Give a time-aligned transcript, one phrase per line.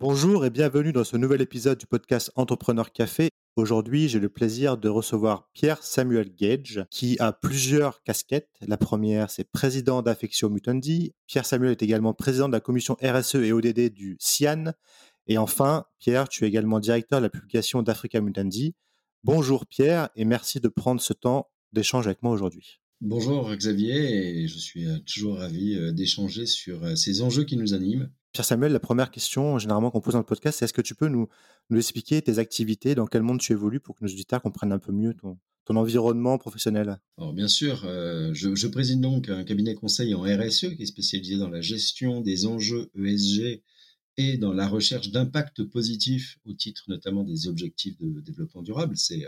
[0.00, 3.28] Bonjour et bienvenue dans ce nouvel épisode du podcast Entrepreneur Café.
[3.56, 8.48] Aujourd'hui, j'ai le plaisir de recevoir Pierre Samuel Gage, qui a plusieurs casquettes.
[8.66, 11.12] La première, c'est président d'Affectio Mutundi.
[11.26, 14.72] Pierre Samuel est également président de la commission RSE et ODD du CIAN.
[15.26, 18.74] Et enfin, Pierre, tu es également directeur de la publication d'Africa Mutundi.
[19.22, 22.80] Bonjour Pierre et merci de prendre ce temps d'échange avec moi aujourd'hui.
[23.02, 27.58] Bonjour Xavier et je suis euh, toujours ravi euh, d'échanger sur euh, ces enjeux qui
[27.58, 30.72] nous animent Pierre Samuel, la première question généralement qu'on pose dans le podcast, c'est est-ce
[30.72, 31.28] que tu peux nous,
[31.74, 34.92] expliquer tes activités, dans quel monde tu évolues pour que nos auditeurs comprennent un peu
[34.92, 36.98] mieux ton, environnement professionnel?
[37.16, 41.38] Alors bien sûr, euh, je, préside donc un cabinet conseil en RSE qui est spécialisé
[41.38, 43.62] dans la gestion des enjeux ESG
[44.16, 48.96] et dans la recherche d'impact positif au titre notamment des objectifs de développement durable.
[48.96, 49.24] C'est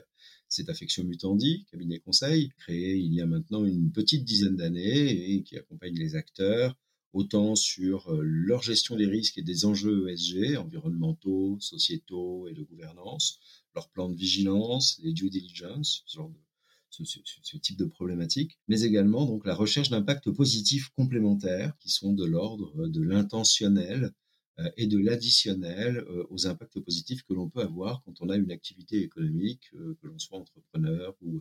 [0.49, 5.43] cette affection Mutandi, cabinet conseil, créé il y a maintenant une petite dizaine d'années et
[5.45, 6.77] qui accompagne les acteurs
[7.13, 12.63] autant sur euh, leur gestion des risques et des enjeux ESG, environnementaux, sociétaux et de
[12.63, 13.41] gouvernance,
[13.75, 18.83] leur plan de vigilance, les due diligence, ce, genre de, ce, type de problématiques, mais
[18.83, 24.13] également donc la recherche d'impacts positifs complémentaires qui sont de l'ordre de l'intentionnel
[24.59, 28.37] euh, et de l'additionnel euh, aux impacts positifs que l'on peut avoir quand on a
[28.37, 31.41] une activité économique, que l'on soit entrepreneur ou,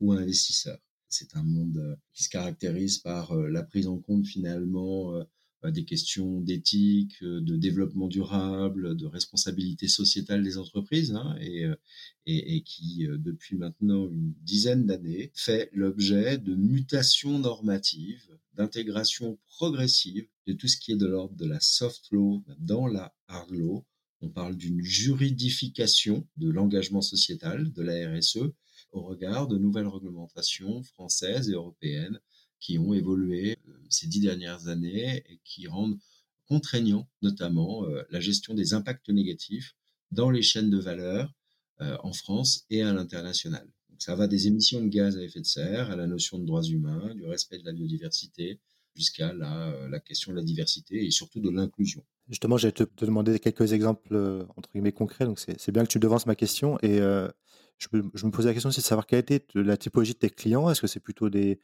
[0.00, 0.78] ou investisseur
[1.14, 5.24] c'est un monde euh, qui se caractérise par euh, la prise en compte finalement euh,
[5.70, 11.64] des questions d'éthique, de développement durable, de responsabilité sociétale des entreprises, hein, et,
[12.26, 20.28] et, et, qui, depuis maintenant une dizaine d'années, fait l'objet de mutations normatives, d'intégration progressive
[20.46, 23.86] de tout ce qui est de l'ordre de la soft law dans la hard law.
[24.20, 28.52] On parle d'une juridification de l'engagement sociétal, de la RSE,
[28.94, 32.20] au regard de nouvelles réglementations françaises et européennes
[32.60, 35.98] qui ont évolué euh, ces dix dernières années et qui rendent
[36.48, 39.74] contraignant notamment euh, la gestion des impacts négatifs
[40.12, 41.34] dans les chaînes de valeur
[41.80, 43.68] euh, en France et à l'international.
[43.98, 46.62] Ça va des émissions de gaz à effet de serre à la notion de droits
[46.62, 48.60] humains, du respect de la biodiversité,
[48.94, 52.04] jusqu'à la, question de la diversité et surtout de l'inclusion.
[52.28, 55.98] Justement, j'ai te, te demander quelques exemples entre guillemets concrets, donc c'est bien que tu
[55.98, 56.78] devances ma question.
[56.82, 57.00] Et
[57.78, 60.70] je me, posais la question aussi de savoir quelle était la typologie de tes clients.
[60.70, 61.60] Est-ce que c'est plutôt des,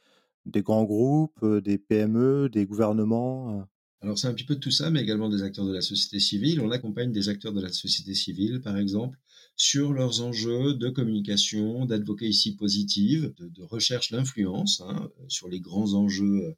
[0.46, 3.66] grands groupes, des PME, des gouvernements
[4.02, 6.20] alors c'est un petit peu de tout ça, mais également des acteurs de la société
[6.20, 6.62] civile.
[6.62, 9.18] On accompagne des acteurs de la société civile, par exemple,
[9.56, 16.56] sur leurs enjeux de communication, d'advocacy positive, de, recherche d'influence hein, sur les grands enjeux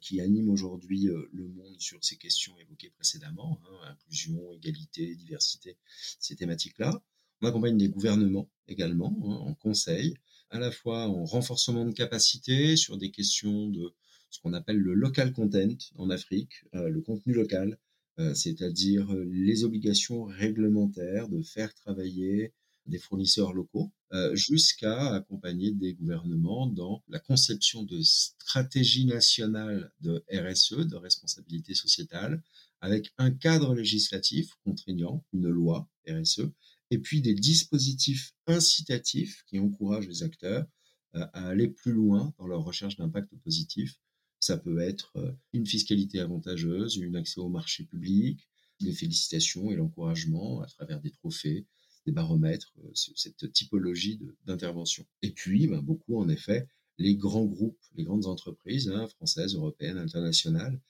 [0.00, 5.76] qui animent aujourd'hui le monde sur ces questions évoquées précédemment, hein, inclusion, égalité, diversité,
[6.20, 7.02] ces thématiques-là.
[7.40, 10.14] On accompagne des gouvernements également hein, en conseil,
[10.50, 13.94] à la fois en renforcement de capacité sur des questions de
[14.30, 17.78] ce qu'on appelle le local content en Afrique, euh, le contenu local,
[18.18, 22.52] euh, c'est-à-dire les obligations réglementaires de faire travailler
[22.86, 30.24] des fournisseurs locaux, euh, jusqu'à accompagner des gouvernements dans la conception de stratégies nationales de
[30.32, 32.42] RSE, de responsabilité sociétale,
[32.80, 36.52] avec un cadre législatif contraignant, une loi RSE,
[36.90, 40.66] et puis des dispositifs incitatifs qui encouragent les acteurs
[41.14, 44.00] euh, à aller plus loin dans leur recherche d'impact positif.
[44.40, 48.48] Ça peut être euh, une fiscalité avantageuse, un accès au marché public,
[48.80, 51.66] des félicitations et l'encouragement à travers des trophées,
[52.04, 55.06] des baromètres, euh, cette typologie d'intervention.
[55.22, 56.68] Et puis, ben, beaucoup, en effet,
[56.98, 60.80] les grands groupes, les grandes entreprises hein, françaises, européennes, internationales,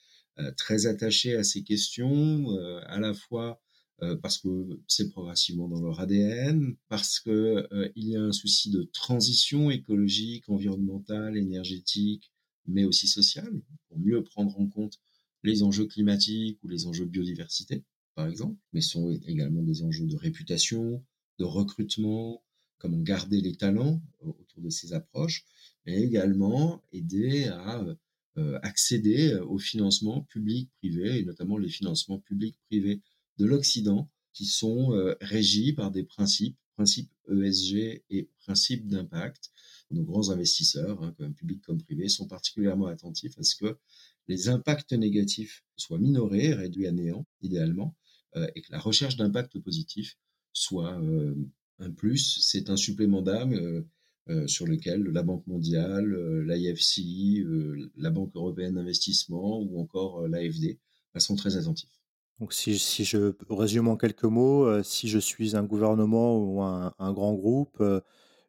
[0.59, 2.51] très attachées à ces questions,
[2.83, 3.59] à la fois
[4.03, 8.33] euh, parce que c'est progressivement dans leur ADN, parce que euh, il y a un
[8.33, 12.31] souci de transition écologique, environnementale, énergétique,
[12.67, 14.99] mais aussi sociale, pour mieux prendre en compte
[15.45, 17.85] les enjeux climatiques ou les enjeux biodiversité,
[18.15, 21.03] par exemple, mais sont également des enjeux de réputation,
[21.39, 22.43] de recrutement,
[22.77, 25.47] comment garder les talents euh, autour de ces approches,
[25.87, 27.83] mais également aider à
[28.63, 33.01] accéder au financement public-privé, et notamment les financements publics-privés
[33.39, 39.51] de l'Occident qui sont euh, régis par des principes, principes ESG et principes d'impact.
[39.91, 43.79] Nos grands investisseurs, hein, comme publics comme privés, sont particulièrement attentifs à ce que
[44.29, 47.97] les impacts négatifs soient minorés, réduits à néant, idéalement,
[48.37, 50.17] euh, et que la recherche d'impact positif
[50.53, 51.35] soit euh,
[51.79, 53.85] un plus, c'est un supplément d'âme
[54.29, 57.45] euh, sur lequel la Banque mondiale, l'IFC,
[57.97, 60.79] la Banque européenne d'investissement ou encore l'AFD
[61.19, 62.01] sont très attentifs.
[62.41, 66.61] Donc si, si, je résume en quelques mots, euh, si je suis un gouvernement ou
[66.63, 68.01] un, un grand groupe, euh,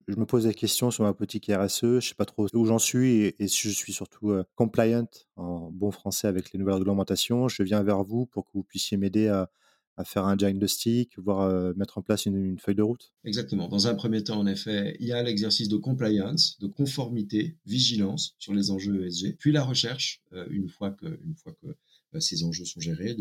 [0.10, 2.80] je me pose des questions sur ma politique RSE, je sais pas trop où j'en
[2.80, 5.08] suis et, si je suis surtout euh, compliant
[5.38, 8.98] en bon français avec les nouvelles réglementations, je viens vers vous pour que vous puissiez
[8.98, 9.50] m'aider à,
[9.96, 13.68] à faire un diagnostic, voire mettre en place une, feuille de route Exactement.
[13.68, 18.36] Dans un premier temps, en effet, il y a l'exercice de compliance, de conformité, vigilance
[18.38, 22.66] sur les enjeux ESG, puis la recherche, une fois que, une fois que ces enjeux
[22.66, 23.16] sont gérés,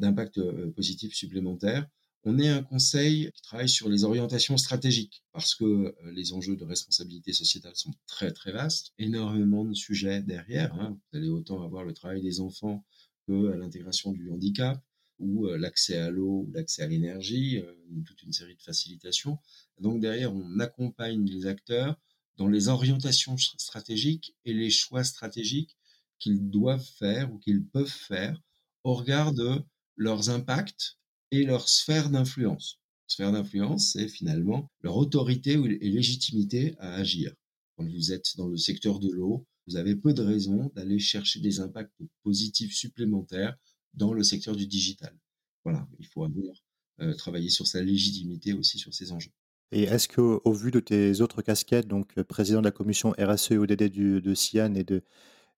[0.00, 0.40] d'impact
[0.74, 1.88] positif supplémentaire
[2.24, 6.64] on est un conseil qui travaille sur les orientations stratégiques parce que les enjeux de
[6.64, 10.72] responsabilité sociétale sont très très vastes, énormément de sujets derrière.
[10.74, 10.98] Hein.
[11.10, 12.84] Vous allez autant avoir le travail des enfants
[13.26, 14.80] que l'intégration du handicap
[15.18, 17.60] ou l'accès à l'eau ou l'accès à l'énergie,
[18.06, 19.38] toute une série de facilitations.
[19.80, 21.96] Donc derrière, on accompagne les acteurs
[22.36, 25.76] dans les orientations stratégiques et les choix stratégiques
[26.18, 28.40] qu'ils doivent faire ou qu'ils peuvent faire
[28.84, 29.60] au regard de
[29.96, 30.98] leurs impacts
[31.30, 32.80] et leur sphère d'influence.
[33.06, 37.32] Sphère d'influence, c'est finalement leur autorité et légitimité à agir.
[37.76, 41.40] Quand vous êtes dans le secteur de l'eau, vous avez peu de raisons d'aller chercher
[41.40, 41.92] des impacts
[42.22, 43.56] positifs supplémentaires
[43.94, 45.16] dans le secteur du digital.
[45.64, 46.54] Voilà, il faut avoir
[47.00, 49.30] euh, travailler sur sa légitimité aussi sur ces enjeux.
[49.70, 53.14] Et est-ce qu'au au vu de tes autres casquettes, donc euh, président de la commission
[53.18, 55.02] RSE et ODD du, de CIAN et de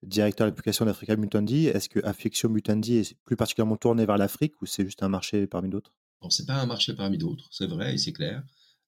[0.04, 4.66] directeur d'application d'Africa Mutundi, est-ce que Affection Mutundi est plus particulièrement tourné vers l'Afrique ou
[4.66, 5.92] c'est juste un marché parmi d'autres?
[6.30, 8.42] Ce n'est pas un marché parmi d'autres, c'est vrai et c'est clair.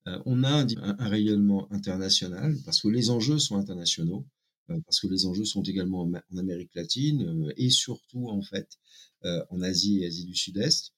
[0.06, 4.26] Euh, on a un, rayonnement international parce que les enjeux sont internationaux,
[4.70, 8.78] euh, parce que les enjeux sont également en, Amérique latine euh, et surtout en fait
[9.50, 10.92] en Asie et Asie du Sud-Est.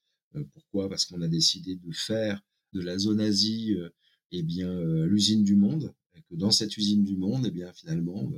[0.52, 0.90] pourquoi?
[0.90, 2.42] Parce qu'on a décidé de faire
[2.74, 3.74] de la zone Asie
[4.32, 4.70] eh bien
[5.06, 8.30] l'usine du monde, et que dans cette usine du monde, eh bien finalement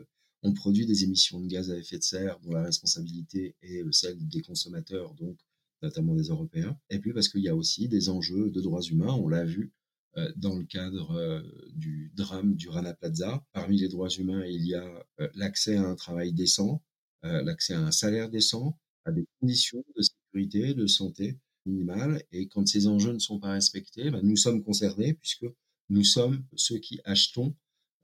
[0.42, 3.92] on produit des émissions de gaz à effet de serre dont la responsabilité est euh,
[3.92, 5.38] celle des consommateurs, donc
[5.82, 6.78] notamment des Européens.
[6.90, 9.72] Et puis parce qu'il y a aussi des enjeux de droits humains, on l'a vu
[10.16, 11.42] euh, dans le cadre euh,
[11.74, 13.44] du drame du Rana Plaza.
[13.52, 16.82] Parmi les droits humains, il y a l'accès à un travail décent,
[17.22, 22.22] l'accès à un salaire décent, à des conditions de sécurité, de santé minimales.
[22.32, 25.46] Et quand ces enjeux ne sont pas respectés, ben, nous sommes concernés puisque
[25.90, 27.54] nous sommes ceux qui achetons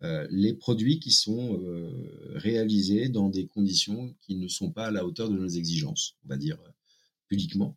[0.02, 1.90] euh, les produits qui sont euh,
[2.34, 6.28] réalisés dans des conditions qui ne sont pas à la hauteur de nos exigences, on
[6.28, 6.70] va dire euh,
[7.28, 7.76] publiquement.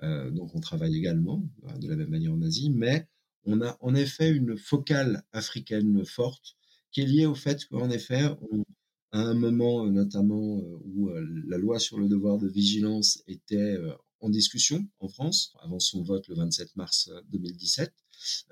[0.00, 1.44] donc on travaille également
[1.80, 3.06] de la même manière en Asie, mais
[3.44, 6.56] on a en effet une focale africaine forte
[6.90, 8.22] qui est liée au fait qu'en effet,
[9.12, 11.10] à un moment notamment où
[11.46, 13.76] la loi sur le devoir de vigilance était
[14.20, 17.92] en discussion en France, avant son vote le 27 mars 2017,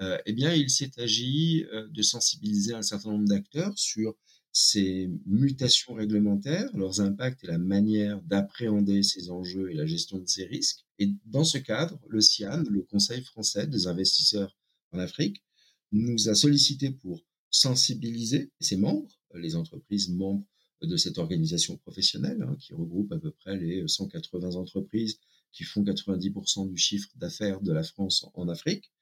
[0.01, 4.17] euh, eh bien, il s'est agi euh, de sensibiliser un certain nombre d'acteurs sur
[4.53, 10.27] ces mutations réglementaires, leurs impacts et la manière d'appréhender ces enjeux et la gestion de
[10.27, 10.87] ces risques.
[10.99, 14.57] Et dans ce cadre, le CIAN, le Conseil français des investisseurs
[14.93, 15.45] en Afrique,
[15.93, 20.47] nous a sollicité pour sensibiliser ses membres, les entreprises membres
[20.83, 25.19] de cette organisation professionnelle, hein, qui regroupe à peu près les 180 entreprises
[25.53, 28.93] qui font 90% du chiffre d'affaires de la France en Afrique,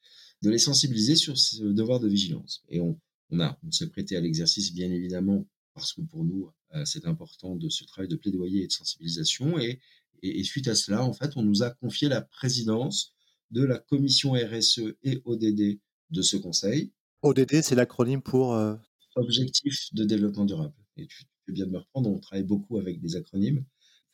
[0.42, 2.62] de les sensibiliser sur ce devoir de vigilance.
[2.68, 2.98] Et on,
[3.30, 7.06] on a, on s'est prêté à l'exercice, bien évidemment, parce que pour nous, euh, c'est
[7.06, 9.58] important de ce travail de plaidoyer et de sensibilisation.
[9.58, 9.80] Et,
[10.22, 13.14] et, suite à cela, en fait, on nous a confié la présidence
[13.50, 15.78] de la commission RSE et ODD
[16.10, 16.92] de ce conseil.
[17.22, 18.74] ODD, c'est l'acronyme pour euh,
[19.16, 20.74] Objectif de développement durable.
[20.96, 23.64] Et tu fais bien de me reprendre, on travaille beaucoup avec des acronymes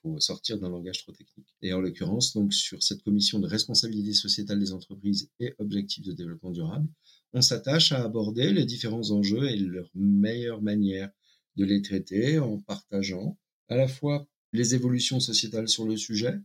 [0.03, 1.55] faut sortir d'un langage trop technique.
[1.63, 6.13] Et en l'occurrence, donc sur cette commission de responsabilité sociétale des entreprises et objectifs de
[6.13, 6.89] développement durable,
[7.33, 11.11] on s'attache à aborder les différents enjeux et leur meilleure manière
[11.57, 13.39] de les traiter en partageant
[13.69, 16.39] à la fois les évolutions sociétales sur le sujet,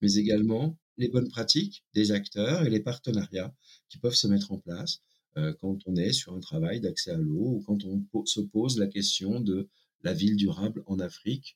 [0.00, 3.54] mais également les bonnes pratiques des acteurs et les partenariats
[3.88, 5.00] qui peuvent se mettre en place
[5.36, 8.78] euh, quand on est sur un travail d'accès à l'eau ou quand on se pose
[8.78, 9.68] la question de
[10.02, 11.54] la ville durable en Afrique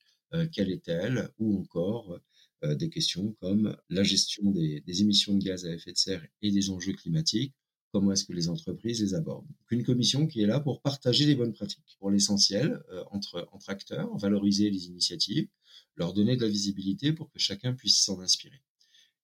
[0.51, 2.19] quelle est-elle, ou encore
[2.65, 6.51] euh, des questions comme la gestion des, émissions de gaz à effet de serre et
[6.51, 7.53] des enjeux climatiques,
[7.91, 9.47] comment est-ce que les entreprises les abordent.
[9.71, 13.69] une commission qui est là pour partager les bonnes pratiques, pour l'essentiel, euh, entre, entre
[13.69, 15.47] acteurs, valoriser les initiatives,
[15.95, 18.61] leur donner de la visibilité pour que chacun puisse s'en inspirer.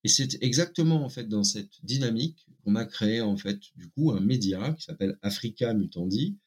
[0.04, 4.12] Et c'est exactement en fait dans cette dynamique qu'on a créé en fait du coup
[4.12, 6.38] un média qui s'appelle Africa Mutandi,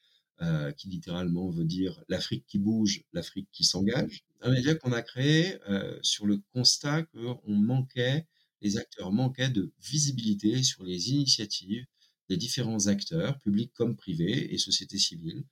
[0.41, 4.25] euh, qui littéralement veut dire l'Afrique qui bouge, l'Afrique qui s'engage.
[4.41, 8.27] Un média qu'on a créé euh, sur le constat qu'on manquait,
[8.61, 11.85] les acteurs manquaient de visibilité sur les initiatives
[12.27, 15.45] des différents acteurs, publics comme privés et sociétés civiles,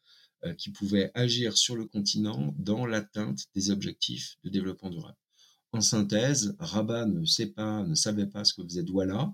[0.44, 5.18] euh, qui pouvaient agir sur le continent dans l'atteinte des objectifs de développement durable.
[5.72, 9.34] En synthèse, Rabat ne sait pas, ne savait pas ce que faisait Douala,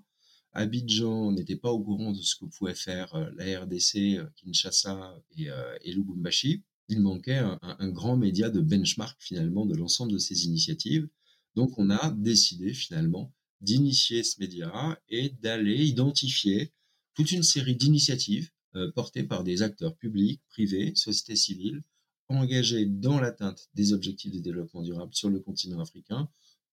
[0.60, 5.16] Abidjan n'était pas au courant de ce que pouvait faire euh, la RDC, euh, Kinshasa
[5.38, 6.64] et, euh, et Lubumbashi.
[6.90, 11.08] Il manquait un, grand média de benchmark finalement de l'ensemble de ces initiatives.
[11.56, 16.74] Donc on a décidé finalement d'initier ce média et d'aller identifier
[17.14, 18.50] toute une série d'initiatives
[18.96, 21.84] portées par des acteurs publics, privés, sociétés civiles,
[22.28, 26.28] engagés dans l'atteinte des objectifs de développement durable sur le continent africain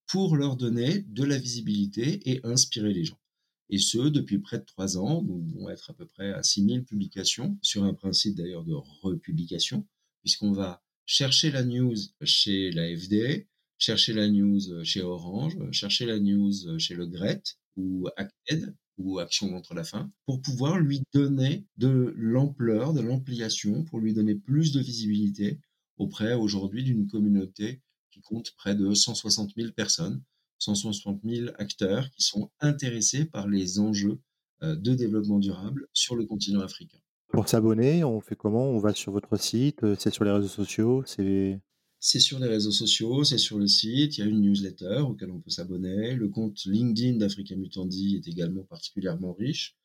[0.07, 3.19] pour leur donner de la visibilité et inspirer les gens.
[3.69, 6.85] Et ce, depuis près de trois ans, nous devons être à peu près à 6000
[6.85, 9.85] publications, sur un principe d'ailleurs de republication,
[10.21, 13.43] puisqu'on va chercher la news chez la FDA,
[13.77, 17.41] chercher la news chez Orange, chercher la news chez le GRET
[17.75, 23.83] ou ACTED ou Action contre la faim, pour pouvoir lui donner de l'ampleur, de l'ampliation,
[23.83, 25.59] pour lui donner plus de visibilité
[25.97, 27.81] auprès aujourd'hui d'une communauté
[28.11, 30.23] qui compte près de 160 000 personnes,
[30.59, 34.19] 160 000 acteurs qui sont intéressés par les enjeux
[34.63, 36.97] euh, de développement durable sur le continent africain.
[37.29, 38.69] Pour s'abonner, on fait comment?
[38.69, 41.59] On va sur votre site, euh, c'est sur les réseaux sociaux, c'est
[41.99, 45.31] c'est sur les réseaux sociaux, c'est sur le site, il y a une newsletter auquel
[45.31, 46.13] on peut s'abonner.
[46.13, 49.75] Le compte LinkedIn d'Africa Mutandi est également particulièrement riche.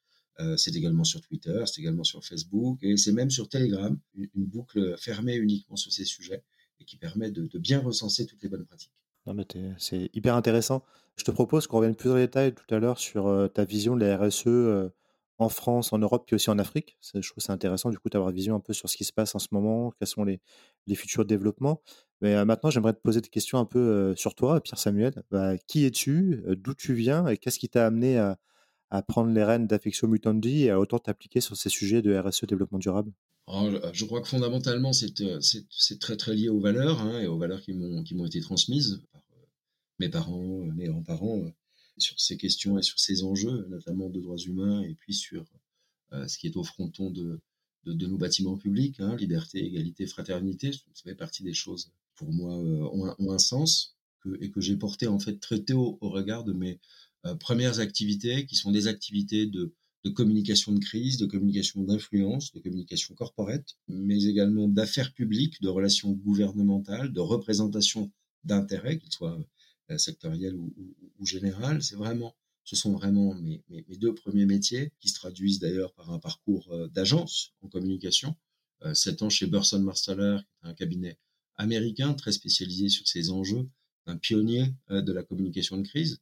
[0.40, 4.28] Euh, c'est également sur Twitter, c'est également sur Facebook et c'est même sur Telegram, une,
[4.34, 6.42] boucle fermée uniquement sur ces sujets
[6.80, 8.92] et qui permet de, bien recenser toutes les bonnes pratiques.
[9.78, 10.82] C'est hyper intéressant.
[11.16, 14.04] Je te propose qu'on revienne plus en détail tout à l'heure sur ta vision de
[14.04, 14.90] la RSE
[15.38, 16.96] en France, en Europe, puis aussi en Afrique.
[17.14, 19.12] Je trouve c'est intéressant du coup d'avoir une vision un peu sur ce qui se
[19.12, 20.40] passe en ce moment, quels sont les,
[20.94, 21.82] futurs développements.
[22.20, 25.22] Mais maintenant, j'aimerais te poser des questions un peu sur toi, Pierre Samuel.
[25.30, 28.38] Bah, qui es-tu D'où tu viens Et qu'est-ce qui t'a amené à,
[29.08, 32.78] prendre les rênes d'Affection Mutandi et à autant t'appliquer sur ces sujets de RSE développement
[32.78, 33.12] durable?
[33.48, 37.60] Oh, je crois que fondamentalement, c'est très très lié aux valeurs hein, et aux valeurs
[37.60, 39.02] qui m'ont été transmises
[40.02, 41.44] mes parents, mes grands-parents
[41.98, 45.44] sur ces questions et sur ces enjeux, notamment de droits humains, et puis sur
[46.12, 47.40] euh, ce qui est au fronton de,
[47.86, 50.72] nos bâtiments publics, hein, liberté, égalité, fraternité.
[50.72, 53.96] Ça fait partie des choses, pour moi, euh, ont, un, sens
[54.40, 56.80] et que j'ai porté en fait très tôt au regard de mes
[57.26, 62.52] euh, premières activités, qui sont des activités de, de communication de crise, de communication d'influence,
[62.52, 68.10] de communication corporate, mais également d'affaires publiques, de relations gouvernementales, de représentation
[68.44, 69.44] d'intérêts, qu'ils soient euh,
[69.96, 70.74] sectoriel ou,
[71.18, 71.82] ou, général.
[71.82, 72.34] C'est vraiment,
[72.64, 73.62] ce sont vraiment mes,
[73.98, 78.36] deux premiers métiers qui se traduisent d'ailleurs par un parcours euh, d'agence en communication.
[78.84, 81.18] Euh, sept ans chez Burson Marsteller, un cabinet
[81.56, 83.68] américain très spécialisé sur ces enjeux,
[84.06, 86.20] un pionnier de la communication de crise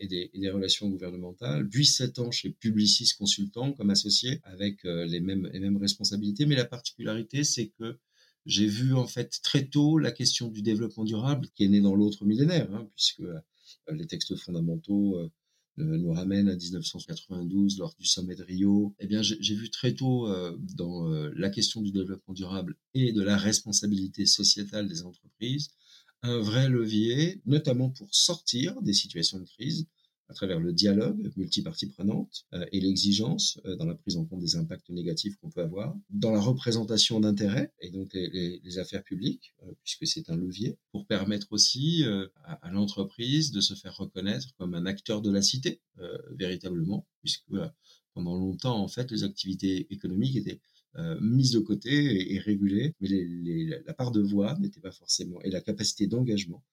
[0.00, 1.66] et des, relations gouvernementales.
[1.68, 6.44] Puis sept ans chez Publicis Consultant comme associé avec les mêmes responsabilités.
[6.44, 7.98] Mais la particularité, c'est que
[8.46, 11.94] j'ai vu en fait très tôt la question du développement durable qui est née dans
[11.94, 13.40] l'autre millénaire, hein, puisque euh,
[13.92, 15.28] les textes fondamentaux euh,
[15.76, 18.94] nous ramènent à 1992 lors du sommet de Rio.
[18.98, 23.22] Eh bien, j'ai vu très tôt euh, dans la question du développement durable et de
[23.22, 25.68] la responsabilité sociétale des entreprises
[26.22, 29.86] un vrai levier, notamment pour sortir des situations de crise,
[30.28, 34.40] à travers le dialogue multipartie prenante euh, et l'exigence euh, dans la prise en compte
[34.40, 39.02] des impacts négatifs qu'on peut avoir, dans la représentation d'intérêts et donc les, les, affaires
[39.02, 42.04] publiques, euh, puisque c'est un levier, pour permettre aussi
[42.44, 45.80] à, à l'entreprise de se faire reconnaître comme un acteur de la cité,
[46.30, 47.52] véritablement, puisque
[48.14, 50.60] pendant longtemps, en fait, les activités économiques étaient
[51.20, 54.92] mises de côté et, et régulées, mais les, les, la part de voix n'était pas
[54.92, 56.64] forcément, et la capacité d'engagement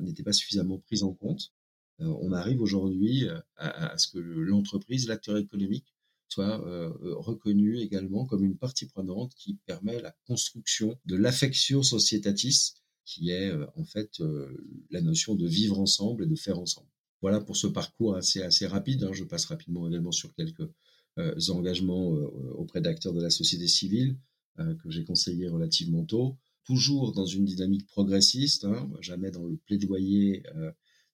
[0.00, 1.52] n'était pas suffisamment prise en compte.
[2.00, 5.94] Euh, on arrive aujourd'hui euh, à, ce que l'entreprise, l'acteur économique,
[6.28, 12.74] soit euh, reconnu également comme une partie prenante qui permet la construction de l'affectio societatis,
[13.04, 14.22] qui est en fait
[14.90, 16.88] la notion de vivre ensemble et de faire ensemble.
[17.20, 19.04] Voilà pour ce parcours assez, rapide.
[19.04, 19.12] Hein.
[19.12, 20.66] Je passe rapidement également sur quelques
[21.50, 22.08] engagements
[22.56, 24.16] auprès d'acteurs de la société civile
[24.56, 26.38] que j'ai conseillés relativement tôt.
[26.64, 30.42] Toujours dans une dynamique progressiste, hein, jamais dans le plaidoyer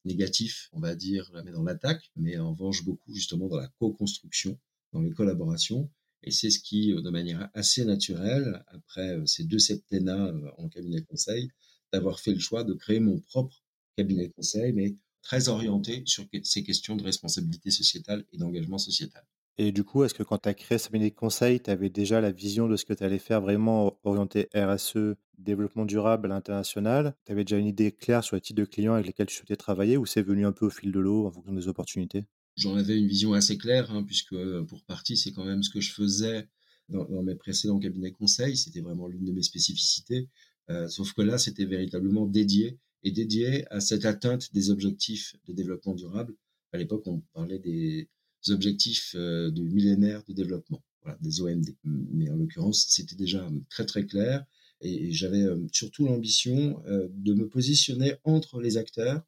[0.05, 4.59] négatif, on va dire, mais dans l'attaque, mais en revanche beaucoup justement dans la co-construction,
[4.93, 5.91] dans les collaborations.
[6.23, 10.51] Et c'est ce qui, euh, de manière assez naturelle, après euh, ces deux septennats euh,
[10.59, 11.51] en cabinet conseil,
[11.93, 13.65] d'avoir fait le choix de créer mon propre
[13.97, 19.25] cabinet conseil, mais très orienté sur ces questions de responsabilité sociétale et d'engagement sociétal.
[19.63, 21.91] Et du coup, est-ce que quand tu as créé ce cabinet de conseil, tu avais
[21.91, 26.37] déjà la vision de ce que tu allais faire vraiment orienté RSE, développement durable à
[26.37, 27.15] l'international?
[27.27, 29.57] Tu avais déjà une idée claire sur les types de clients avec lesquels tu souhaitais
[29.57, 32.25] travailler ou c'est venu un peu au fil de l'eau en fonction des opportunités?
[32.57, 35.69] J'en avais une vision assez claire, hein, puisque euh, pour partie, c'est quand même ce
[35.69, 36.49] que je faisais
[36.89, 38.57] dans, mes précédents cabinets conseils.
[38.57, 40.31] C'était vraiment l'une de mes spécificités.
[40.71, 45.53] Euh, sauf que là, c'était véritablement dédié et dédié à cette atteinte des objectifs de
[45.53, 46.35] développement durable.
[46.73, 48.09] À l'époque, on parlait des
[48.49, 51.69] objectifs euh, du millénaire de développement, voilà, des OMD.
[51.85, 54.45] Mais en l'occurrence, c'était déjà très très clair
[54.81, 59.23] et j'avais euh, surtout l'ambition euh, de me positionner entre les acteurs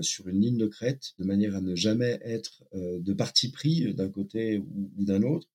[0.00, 4.08] sur une ligne de crête, de manière à ne jamais être de parti pris d'un
[4.08, 5.46] côté ou, d'un autre,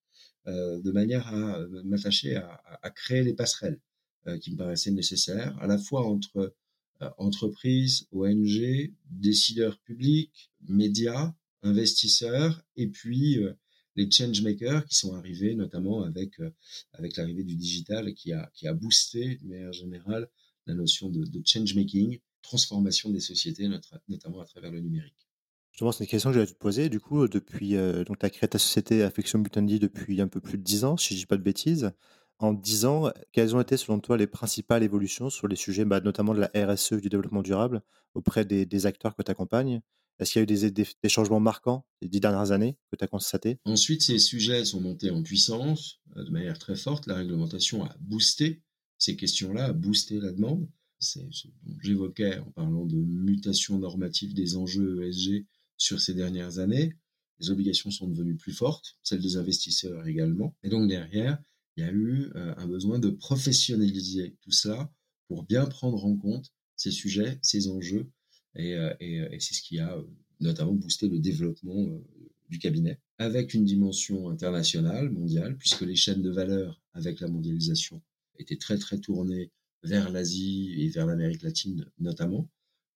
[0.45, 3.81] de manière à m'attacher à, à, créer les passerelles
[4.39, 6.55] qui me paraissaient nécessaires, à la fois entre
[7.17, 13.39] entreprises, ONG, décideurs publics, médias, investisseurs, et puis
[13.95, 16.35] les changemakers qui sont arrivés notamment avec,
[16.93, 20.29] avec l'arrivée du digital qui a, qui a boosté de manière générale
[20.65, 23.69] la notion de, de changemaking, transformation des sociétés,
[24.07, 25.27] notamment à travers le numérique.
[25.71, 26.89] Justement, c'est une question que j'allais te poser.
[26.89, 27.75] Du coup, depuis,
[28.05, 30.97] donc, tu as créé ta société Affection Mutundi depuis un peu plus de 10 ans,
[30.97, 31.91] si je ne dis pas de bêtises.
[32.39, 36.01] En 10 ans, quelles ont été selon toi les principales évolutions sur les sujets, bah,
[36.01, 37.81] notamment de la RSE, du développement durable,
[38.15, 39.81] auprès des, acteurs que tu accompagnes
[40.19, 43.07] Est-ce qu'il y a eu des, changements marquants les dix dernières années que tu as
[43.07, 47.07] constatés Ensuite, ces sujets sont montés en puissance euh, de manière très forte.
[47.07, 48.61] La réglementation a boosté
[48.97, 50.67] ces questions-là, a boosté la demande.
[50.99, 56.59] C'est ce dont j'évoquais en parlant de mutation normative des enjeux ESG sur ces dernières
[56.59, 56.93] années.
[57.39, 60.55] Les obligations sont devenues plus fortes, celles des investisseurs également.
[60.61, 61.39] Et donc derrière,
[61.75, 64.91] il y a eu euh, un besoin de professionnaliser tout cela
[65.27, 68.11] pour bien prendre en compte ces sujets, ces enjeux.
[68.55, 69.97] Et, euh, euh, c'est ce qui a
[70.39, 72.01] notamment boosté le développement
[72.49, 78.01] du cabinet, avec une dimension internationale, mondiale, puisque les chaînes de valeur avec la mondialisation
[78.39, 79.51] étaient très très tournées
[79.83, 82.49] vers l'Asie et vers l'Amérique latine notamment.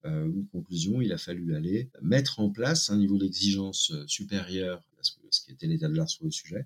[0.04, 5.42] une conclusion, il a fallu aller mettre en place un niveau d'exigence supérieur à ce
[5.42, 6.66] qui était l'état de l'art sur le sujet,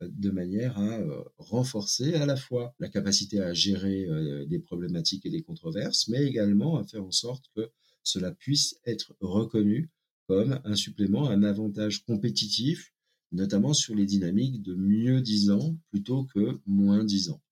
[0.00, 5.26] de manière à euh, renforcer à la fois la capacité à gérer euh, des problématiques
[5.26, 7.70] et des controverses, mais également à faire en sorte que
[8.08, 9.90] cela puisse être reconnu
[10.28, 12.92] comme un supplément, un avantage compétitif,
[13.32, 17.42] notamment sur les dynamiques de mieux disant plutôt que moins disant.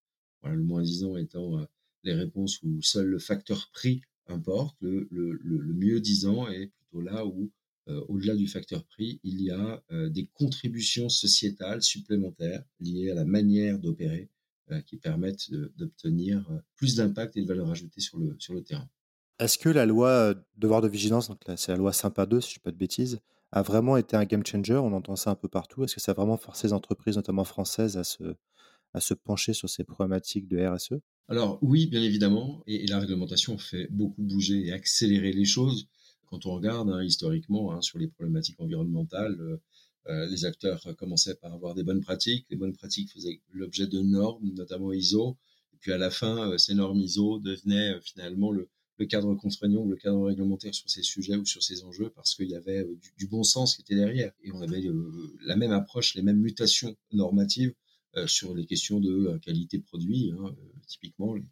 [0.41, 1.65] Voilà, le moins disant étant euh,
[2.05, 5.39] les réponses où seul le facteur prix importe, le,
[5.75, 7.51] mieux disant est plutôt là où
[7.89, 13.15] euh, au-delà du facteur prix, il y a euh, des contributions sociétales supplémentaires liées à
[13.15, 14.31] la manière d'opérer
[14.85, 18.90] qui permettent d'obtenir plus d'impact et de valeur ajoutée sur le terrain.
[19.38, 22.55] Est-ce que la loi devoir de vigilance, donc c'est la loi Sympa 2, si je
[22.55, 23.20] ne dis pas de bêtises,
[23.53, 24.77] a vraiment été un game changer?
[24.77, 25.85] On entend ça un peu partout.
[25.85, 28.35] Est-ce que ça a vraiment forcé les entreprises, notamment françaises, à se,
[28.94, 30.94] à se pencher sur ces problématiques de RSE
[31.29, 35.87] Alors oui, bien évidemment, et, la réglementation fait beaucoup bouger et accélérer les choses
[36.27, 39.38] quand on regarde hein, historiquement hein, sur les problématiques environnementales,
[40.09, 42.46] euh, les acteurs commençaient par avoir des bonnes pratiques.
[42.51, 45.37] Les bonnes pratiques faisaient l'objet de normes, notamment ISO.
[45.72, 48.68] Et puis à la fin, ces normes ISO devenaient finalement le,
[49.04, 52.48] cadre contraignant ou le cadre réglementaire sur ces sujets ou sur ces enjeux parce qu'il
[52.48, 52.87] y avait
[53.18, 54.32] du, bon sens qui était derrière.
[54.42, 54.82] Et on avait
[55.44, 57.74] la même approche, les mêmes mutations normatives
[58.26, 60.32] sur les questions de qualité de produit.
[60.38, 60.56] Hein,
[60.87, 61.44] typiquement, les,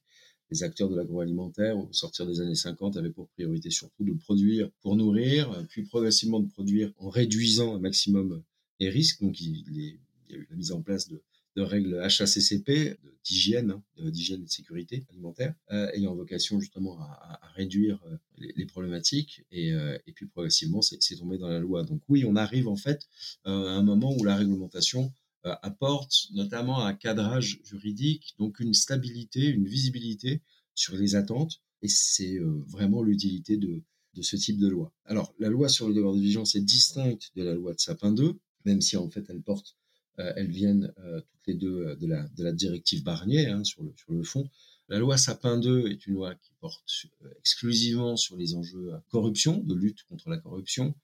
[0.50, 4.70] les acteurs de l'agroalimentaire, au sortir des années 50, avaient pour priorité surtout de produire
[4.83, 8.42] pour nourrir, puis progressivement de produire en réduisant un maximum
[8.80, 9.20] les risques.
[9.20, 9.96] Donc, il,
[10.28, 11.22] y a eu la mise en place de,
[11.62, 18.01] règles HACCP, d'hygiène, hein, d'hygiène et de sécurité alimentaire, euh, ayant vocation justement à, réduire
[18.07, 19.45] euh, les, problématiques.
[19.55, 21.85] Euh, et, puis progressivement, c'est tombé dans la loi.
[21.85, 23.07] Donc oui, on arrive en fait
[23.45, 25.12] à un moment où la réglementation
[25.47, 30.40] euh, apporte notamment un cadrage juridique, donc une stabilité, une visibilité
[30.75, 33.83] sur les attentes, et c'est euh, vraiment l'utilité de,
[34.14, 34.90] de ce type de loi.
[35.05, 38.12] Alors, la loi sur le devoir de vigilance est distincte de la loi de Sapin
[38.12, 39.84] 2, même si en fait elle porte, euh,
[40.18, 44.12] elles viennent toutes les deux de la, de la directive Barnier hein, sur, le, sur
[44.12, 44.48] le fond.
[44.88, 47.07] La loi Sapin 2 est une loi qui porte
[47.38, 50.94] exclusivement sur les enjeux corruption, de lutte contre la corruption,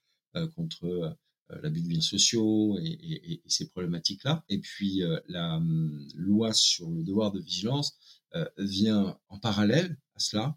[0.54, 1.16] contre
[1.52, 4.44] euh, l'abus de biens sociaux et, ces problématiques-là.
[4.48, 7.96] Et puis euh, la hum, loi sur le devoir de vigilance
[8.34, 10.56] euh, vient en parallèle à cela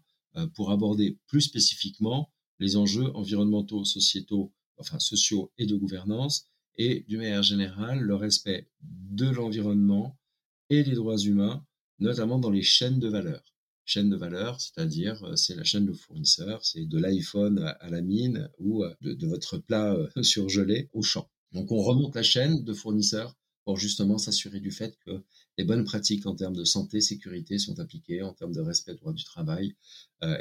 [0.56, 7.18] pour aborder plus spécifiquement les enjeux environnementaux, sociétaux, enfin sociaux et de gouvernance, et d'une
[7.18, 10.18] manière générale le respect de l'environnement
[10.70, 11.64] et des droits humains,
[11.98, 15.92] notamment dans les chaînes de valeur chaîne de valeur, c'est-à-dire euh, c'est la chaîne de
[15.92, 21.02] fournisseurs, c'est de l'iPhone à la mine ou euh, de, votre plat euh, surgelé au
[21.02, 21.28] champ.
[21.52, 25.22] Donc on remonte la chaîne de fournisseurs pour justement s'assurer du fait que
[25.56, 28.98] les bonnes pratiques en termes de santé, sécurité sont appliquées, en termes de respect des
[28.98, 29.74] droits du travail.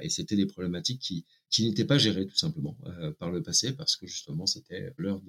[0.02, 2.76] et c'était des problématiques qui, qui n'étaient pas gérées tout simplement
[3.20, 5.22] par le passé parce que justement c'était l'heure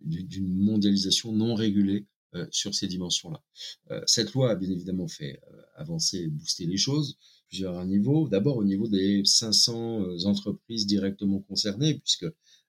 [0.00, 2.06] d'une mondialisation non régulée
[2.50, 4.02] sur ces dimensions-là.
[4.06, 5.40] cette loi a bien évidemment fait
[5.76, 7.16] avancer et booster les choses
[7.48, 8.28] plusieurs niveaux.
[8.28, 12.26] D'abord au niveau des 500 euh, entreprises directement concernées, puisque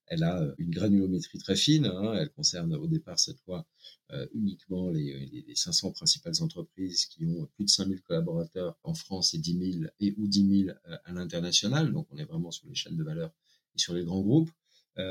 [0.10, 1.86] elle a euh, une granulométrie très fine.
[1.86, 2.16] Hein.
[2.16, 3.66] Elle concerne au départ cette loi
[4.12, 9.38] euh, uniquement les, 500 principales entreprises qui ont plus de 5000 collaborateurs en France et
[9.38, 11.94] 10 000 et ou 10 000 à l'international.
[11.94, 13.32] Donc on est vraiment sur les chaînes de valeur
[13.76, 14.52] et sur les grands groupes,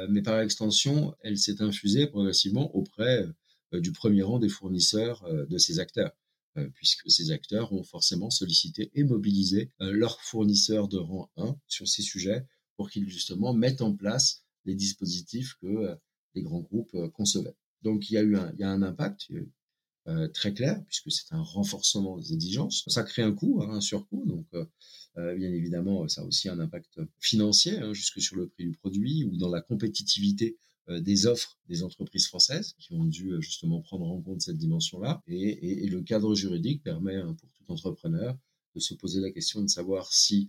[0.09, 3.27] mais par extension, elle s'est infusée progressivement auprès
[3.73, 6.13] du premier rang des fournisseurs de ces acteurs
[6.75, 12.03] puisque ces acteurs ont forcément sollicité et mobilisé leurs fournisseurs de rang 1 sur ces
[12.03, 12.45] sujets
[12.77, 15.97] pour qu'ils justement mettent en place les dispositifs que
[16.35, 17.57] les grands groupes concevaient.
[17.83, 19.29] Donc il y a eu un, il y a un impact,
[20.09, 22.83] euh, très clair, puisque c'est un renforcement des exigences.
[22.87, 24.65] Ça crée un coût, hein, un surcoût, donc euh,
[25.19, 28.73] euh, bien évidemment, ça a aussi un impact financier, hein, jusque sur le prix du
[28.73, 30.57] produit ou dans la compétitivité
[30.89, 35.23] des offres des entreprises françaises qui ont dû justement prendre en compte cette dimension-là.
[35.27, 38.39] Et, le cadre juridique permet hein, pour tout entrepreneur
[38.75, 40.49] de se poser la question de savoir si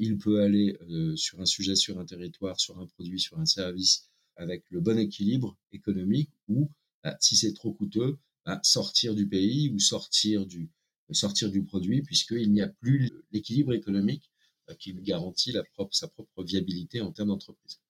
[0.00, 0.76] il peut aller
[1.16, 4.98] sur un sujet, sur un territoire, sur un produit, sur un service avec le bon
[4.98, 6.70] équilibre économique ou
[7.04, 8.18] bah, si c'est trop coûteux,
[8.62, 10.70] sortir du pays ou sortir du,
[11.14, 14.30] sortir du produit, puisqu'il n'y a plus l'équilibre économique
[14.68, 17.80] euh, qui garantit la propre, sa propre viabilité en termes d'entreprise.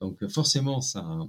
[0.00, 1.28] Donc euh, forcément, ça a,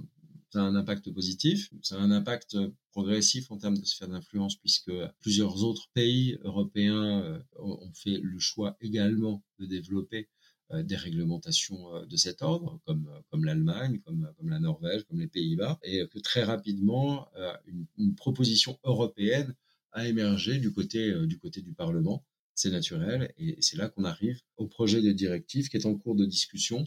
[0.50, 2.56] ça a, un, impact positif, ça a un impact
[2.92, 8.38] progressif en termes de sphère d'influence, puisque plusieurs autres pays européens euh, ont fait le
[8.38, 10.28] choix également de développer
[10.72, 15.02] euh, des réglementations euh, de cet ordre, comme, euh, comme l'Allemagne, comme, comme la Norvège,
[15.04, 17.26] comme les Pays-Bas, et que très rapidement,
[17.66, 19.54] une, une, proposition européenne
[19.92, 22.22] a émergé du côté, du, côté du Parlement.
[22.54, 26.16] C'est naturel, et c'est là qu'on arrive au projet de directive qui est en cours
[26.16, 26.86] de discussion,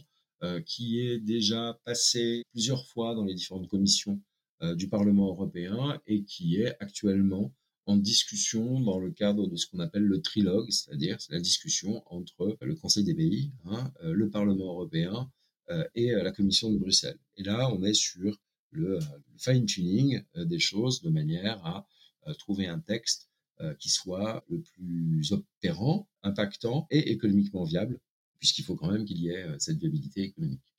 [0.66, 4.20] qui est déjà passé plusieurs fois dans les différentes commissions
[4.74, 7.52] du Parlement européen et qui est actuellement
[7.86, 12.56] en discussion dans le cadre de ce qu'on appelle le trilogue, c'est-à-dire la discussion entre
[12.60, 15.30] le Conseil des pays, hein, euh, le Parlement européen
[15.70, 17.18] euh, et euh, la Commission de Bruxelles.
[17.36, 18.38] Et là, on est sur
[18.70, 18.98] le,
[19.36, 21.86] fine-tuning des choses de manière à
[22.38, 23.28] trouver un texte
[23.78, 28.00] qui soit le plus opérant, impactant et économiquement viable,
[28.42, 30.74] puisqu'il faut quand même qu'il y ait cette viabilité économique.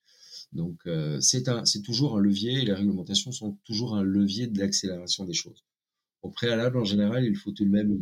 [0.51, 0.83] Donc
[1.21, 5.63] c'est toujours un levier, et les réglementations sont toujours un levier de l'accélération des choses.
[6.21, 8.01] Au préalable, en général, il faut tout de même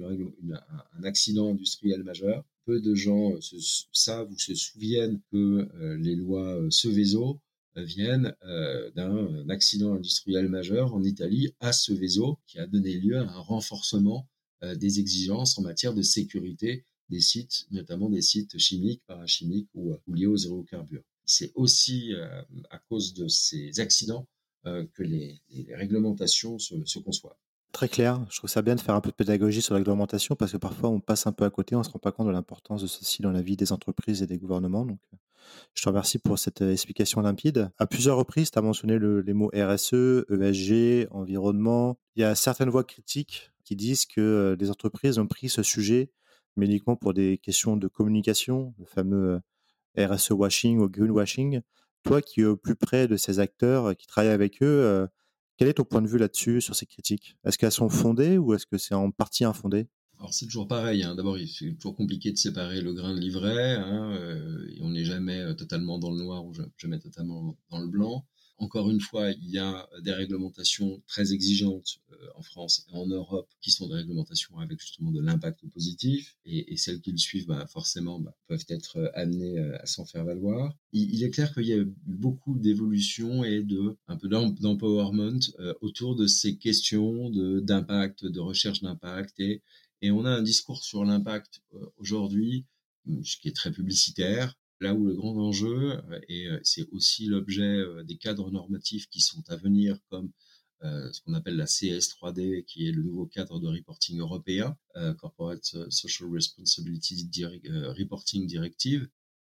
[0.97, 2.43] un accident industriel majeur.
[2.65, 3.55] Peu de gens se,
[3.91, 5.37] savent ou se souviennent que
[5.75, 7.39] euh, les lois euh, Seveso
[7.77, 8.35] euh, viennent
[8.95, 14.27] d'un accident industriel majeur en Italie à Seveso, qui a donné lieu à un renforcement
[14.75, 20.25] des exigences en matière de sécurité des sites, notamment des sites chimiques, parachimiques ou, liés
[20.25, 21.03] aux hydrocarbures.
[21.25, 22.13] C'est aussi
[22.69, 24.27] à cause de ces accidents
[24.63, 25.41] que les,
[25.75, 27.37] réglementations se conçoivent.
[27.71, 28.25] Très clair.
[28.29, 30.57] Je trouve ça bien de faire un peu de pédagogie sur la réglementation parce que
[30.57, 32.81] parfois on passe un peu à côté, on ne se rend pas compte de l'importance
[32.81, 34.85] de ceci dans la vie des entreprises et des gouvernements.
[34.85, 35.17] Donc, euh,
[35.73, 37.71] je te remercie pour cette euh, explication limpide.
[37.77, 41.97] À plusieurs reprises, tu as mentionné les mots RSE, ESG, environnement.
[42.15, 45.63] Il y a certaines voix critiques qui disent que euh, les entreprises ont pris ce
[45.63, 46.11] sujet,
[46.55, 49.41] mais uniquement pour des questions de communication, le fameux
[49.97, 51.61] RSE washing ou green washing.
[52.03, 55.07] Toi qui es au plus près de ces acteurs, qui travaillent avec eux,
[55.57, 57.37] quel est ton point de vue là-dessus, sur ces critiques?
[57.45, 59.87] Est-ce qu'elles sont fondées ou est-ce que c'est en partie infondé
[60.21, 61.01] alors c'est toujours pareil.
[61.01, 61.15] Hein.
[61.15, 63.73] D'abord, c'est toujours compliqué de séparer le grain de l'ivraie.
[63.73, 67.87] Hein, euh, on n'est jamais euh, totalement dans le noir ou jamais totalement dans le
[67.87, 68.27] blanc.
[68.61, 73.07] Encore une fois, il y a des réglementations très exigeantes euh, en France et en
[73.07, 77.47] Europe qui sont des réglementations avec justement de l'impact positif et, celles qui le suivent,
[77.47, 80.77] bah, forcément, bah, peuvent être euh, amenées euh, à s'en faire valoir.
[80.93, 85.39] Il, est clair qu'il y a eu beaucoup d'évolution et de un peu d'empowerment
[85.81, 89.63] autour de ces questions d'impact, de, recherche d'impact et,
[90.03, 91.63] et on a un discours sur l'impact
[91.97, 92.65] aujourd'hui
[93.41, 97.61] qui est très publicitaire, Là où le grand enjeu, euh, et euh, c'est aussi l'objet
[97.61, 100.31] euh, des cadres normatifs qui sont à venir, comme
[100.83, 104.75] ce qu'on appelle la CS3D, qui est le nouveau cadre de reporting européen,
[105.19, 107.29] Corporate Social Responsibility
[107.69, 109.07] Reporting Directive,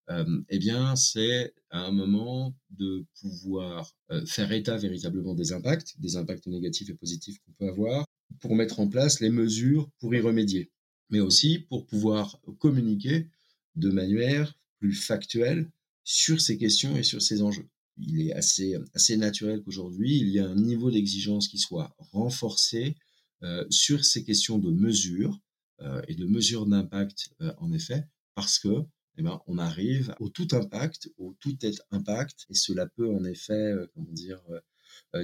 [0.10, 3.94] eh bien, c'est à un moment de pouvoir
[4.26, 8.06] faire état véritablement des impacts, des impacts négatifs et positifs qu'on peut avoir,
[8.40, 10.72] pour mettre en place les mesures pour y remédier,
[11.10, 13.28] mais aussi pour pouvoir communiquer
[13.76, 15.70] de manière plus factuel
[16.04, 17.68] sur ces questions et sur ces enjeux.
[17.98, 22.96] Il est assez, assez naturel qu'aujourd'hui, il y a un niveau d'exigence qui soit renforcé
[23.44, 25.40] euh, sur ces questions de mesure
[25.82, 28.84] euh, et de mesure d'impact, euh, en effet, parce que
[29.20, 33.24] eh ben, on arrive au tout impact, au tout être impact, et cela peut en
[33.24, 34.40] effet, comment dire,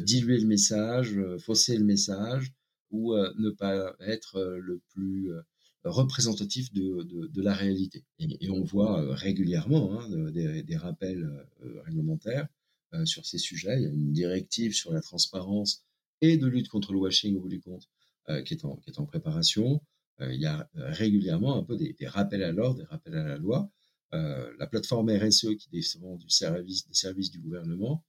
[0.02, 2.52] diluer le message, fausser le message,
[2.90, 5.32] ou ne pas être le plus
[5.90, 8.06] représentatif de, de, de, la réalité.
[8.20, 11.24] Et, on voit euh, régulièrement hein, des, des, rappels
[11.64, 12.48] euh, réglementaires
[12.94, 13.78] euh, sur ces sujets.
[13.78, 15.84] Il y a une directive sur la transparence
[16.22, 17.90] et de lutte contre le washing au bout du compte
[18.46, 19.82] qui, est en, qui est en préparation.
[20.22, 23.38] il y a régulièrement un peu des, des rappels à l'ordre, des rappels à la
[23.38, 23.70] loi
[24.14, 28.06] la plateforme RSE qui dépend du service, des services du gouvernement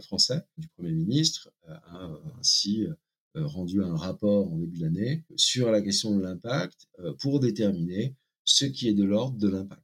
[0.00, 2.88] français, du Premier ministre, a ainsi
[3.34, 6.88] rendu un rapport en début d'année sur la question de l'impact
[7.20, 8.14] pour déterminer
[8.44, 9.82] ce qui est de l'ordre de l'impact.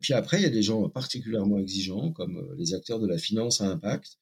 [0.00, 3.60] Puis après, il y a des gens particulièrement exigeants, comme les acteurs de la finance
[3.60, 4.18] à impact,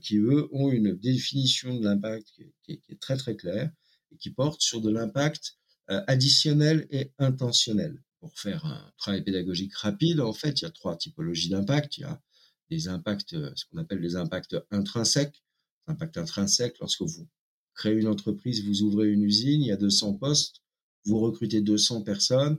[0.00, 2.28] qui, eux, ont une définition de l'impact
[2.62, 3.70] qui, est très, très claire
[4.12, 8.02] et qui porte sur de l'impact additionnel et intentionnel.
[8.20, 11.98] Pour faire un travail pédagogique rapide, en fait, il y a trois typologies d'impact.
[11.98, 12.20] Il y a
[12.70, 15.42] des impacts, ce qu'on appelle des impacts intrinsèques.
[15.88, 17.28] Impact intrinsèque, lorsque vous
[17.76, 20.62] créez une entreprise, vous ouvrez une usine, il y a 200 postes,
[21.04, 22.58] vous recrutez 200 personnes,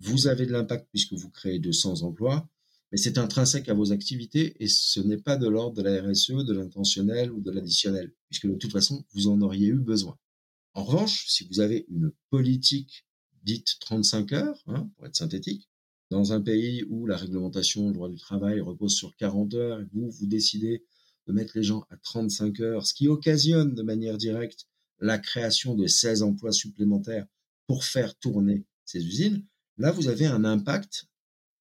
[0.00, 2.48] vous avez de l'impact puisque vous créez 200 emplois,
[2.90, 6.44] mais c'est intrinsèque à vos activités et ce n'est pas de l'ordre de la RSE,
[6.44, 10.16] de l'intentionnel ou de l'additionnel, puisque de toute façon, vous en auriez eu besoin.
[10.74, 13.06] En revanche, si vous avez une politique
[13.42, 15.68] dite 35 heures, hein, pour être synthétique,
[16.10, 20.10] dans un pays où la réglementation, le droit du travail repose sur 40 heures vous,
[20.10, 20.84] vous décidez
[21.26, 24.66] de mettre les gens à 35 heures, ce qui occasionne de manière directe
[25.00, 27.26] la création de 16 emplois supplémentaires
[27.66, 29.44] pour faire tourner ces usines,
[29.78, 31.06] là, vous avez un impact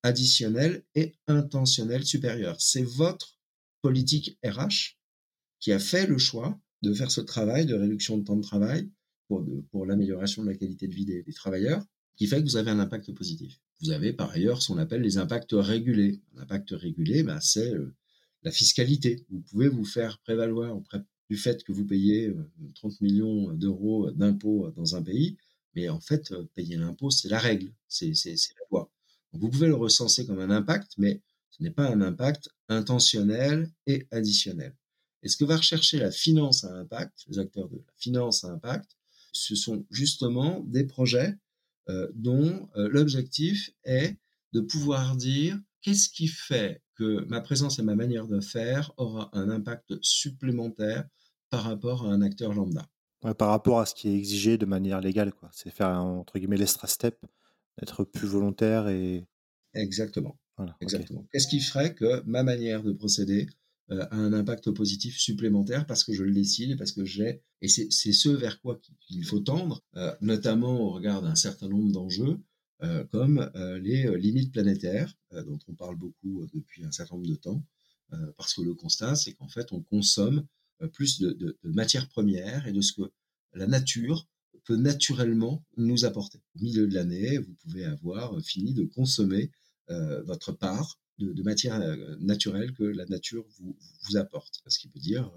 [0.04, 2.60] additionnel et intentionnel supérieur.
[2.60, 3.40] C'est votre
[3.82, 4.98] politique RH
[5.60, 8.90] qui a fait le choix de faire ce travail de réduction de temps de travail
[9.72, 11.84] pour, l'amélioration de la qualité de vie des, travailleurs,
[12.18, 13.60] qui fait que vous avez un impact positif.
[13.82, 16.22] Vous avez par ailleurs ce qu'on appelle les impacts régulés.
[16.36, 17.96] Un impact régulé, ben, c'est euh,
[18.44, 19.26] la fiscalité.
[19.30, 20.80] Vous pouvez vous faire prévaloir
[21.30, 22.34] du fait que vous payez
[22.76, 25.38] 30 euh, millions d'euros d'impôts dans un pays,
[25.76, 28.92] mais en fait, euh, payer l'impôt, c'est la règle, c'est la loi.
[29.32, 34.08] vous pouvez le recenser comme un impact, mais ce n'est pas un impact intentionnel et
[34.12, 34.76] additionnel.
[35.24, 38.50] Et ce que va rechercher la finance à impact, les acteurs de la finance à
[38.50, 38.98] impact,
[39.32, 41.34] ce sont justement des projets
[41.90, 44.16] euh, dont l'objectif est
[44.52, 49.30] de pouvoir dire qu'est-ce qui fait que ma présence et ma manière de faire aura
[49.34, 51.06] un impact supplémentaire
[51.50, 52.88] par rapport à un acteur lambda
[53.34, 55.50] par rapport à ce qui est exigé de manière légale, quoi.
[55.54, 57.18] C'est faire, entre guillemets, l'extra step,
[57.82, 59.26] être plus volontaire et
[59.74, 60.38] Exactement.
[60.82, 61.26] Exactement.
[61.32, 63.48] Qu'est-ce qui ferait que ma manière de procéder
[63.92, 67.42] euh, a un impact positif supplémentaire parce que je le décide et parce que j'ai
[67.62, 71.92] et c'est ce vers quoi qu'il faut tendre, euh, notamment au regard d'un certain nombre
[71.92, 72.38] d'enjeux
[73.12, 73.50] comme
[73.82, 77.64] les limites planétaires dont on parle beaucoup depuis un certain nombre de temps,
[78.38, 80.46] parce que le constat c'est qu'en fait on consomme
[80.84, 83.12] euh, plus de, matières premières et de ce que
[83.54, 84.28] la nature
[84.66, 86.42] peut naturellement nous apporter.
[86.56, 89.52] Au milieu de l'année, vous pouvez avoir fini de consommer
[89.90, 94.62] euh, votre part de, de matière euh, naturelle que la nature vous apporte.
[94.68, 95.32] Ce qui veut dire